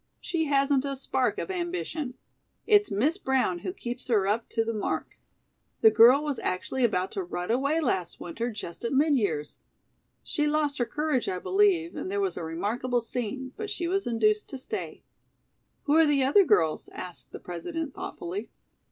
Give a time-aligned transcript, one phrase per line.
[0.19, 2.15] She hasn't a spark of ambition.
[2.65, 5.19] It's Miss Brown who keeps her up to the mark.
[5.81, 9.59] The girl was actually about to run away last winter just at mid years.
[10.23, 14.07] She lost her courage, I believe, and there was a remarkable scene, but she was
[14.07, 15.03] induced to stay."
[15.83, 18.49] "Who are the other girls?" asked the President thoughtfully.